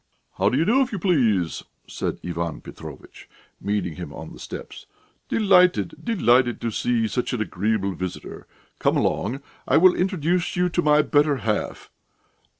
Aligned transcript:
"How 0.39 0.49
do 0.49 0.57
you 0.57 0.65
do, 0.65 0.81
if 0.81 0.91
you 0.91 0.97
please?" 0.97 1.61
said 1.87 2.17
Ivan 2.27 2.61
Petrovitch, 2.61 3.29
meeting 3.61 3.97
him 3.97 4.11
on 4.11 4.33
the 4.33 4.39
steps. 4.39 4.87
"Delighted, 5.29 5.93
delighted 6.03 6.59
to 6.61 6.71
see 6.71 7.07
such 7.07 7.33
an 7.33 7.41
agreeable 7.41 7.93
visitor. 7.93 8.47
Come 8.79 8.97
along; 8.97 9.43
I 9.67 9.77
will 9.77 9.93
introduce 9.93 10.55
you 10.55 10.69
to 10.69 10.81
my 10.81 11.03
better 11.03 11.35
half. 11.45 11.91